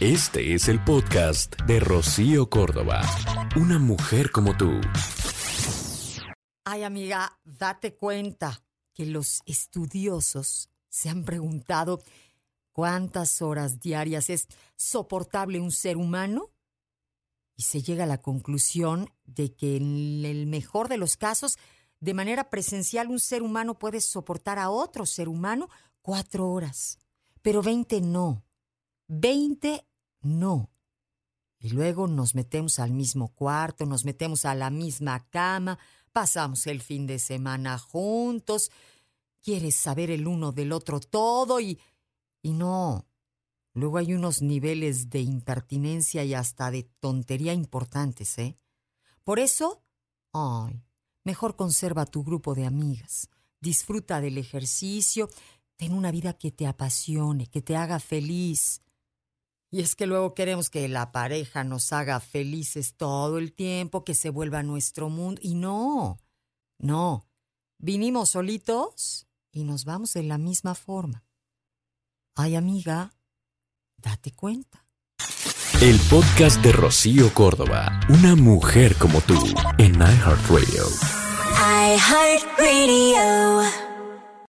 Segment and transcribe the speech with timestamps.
[0.00, 3.00] Este es el podcast de Rocío Córdoba.
[3.56, 4.80] Una mujer como tú.
[6.64, 8.62] Ay, amiga, date cuenta
[8.94, 12.00] que los estudiosos se han preguntado
[12.70, 16.52] cuántas horas diarias es soportable un ser humano
[17.56, 21.58] y se llega a la conclusión de que en el mejor de los casos,
[21.98, 25.68] de manera presencial, un ser humano puede soportar a otro ser humano
[26.02, 27.00] cuatro horas,
[27.42, 28.44] pero veinte no.
[29.08, 29.87] Veinte
[30.20, 30.70] no.
[31.58, 35.78] Y luego nos metemos al mismo cuarto, nos metemos a la misma cama,
[36.12, 38.70] pasamos el fin de semana juntos,
[39.42, 41.78] quieres saber el uno del otro todo y...
[42.42, 43.06] y no.
[43.74, 48.58] Luego hay unos niveles de impertinencia y hasta de tontería importantes, ¿eh?
[49.22, 49.84] Por eso,
[50.32, 50.82] ay,
[51.22, 53.28] mejor conserva tu grupo de amigas,
[53.60, 55.28] disfruta del ejercicio,
[55.76, 58.82] ten una vida que te apasione, que te haga feliz.
[59.70, 64.14] Y es que luego queremos que la pareja nos haga felices todo el tiempo, que
[64.14, 65.40] se vuelva nuestro mundo.
[65.44, 66.18] Y no,
[66.78, 67.26] no.
[67.78, 71.24] Vinimos solitos y nos vamos de la misma forma.
[72.34, 73.12] Ay, amiga,
[73.98, 74.86] date cuenta.
[75.82, 78.00] El podcast de Rocío Córdoba.
[78.08, 79.34] Una mujer como tú
[79.78, 80.86] en iHeartRadio.
[81.94, 83.87] iHeartRadio.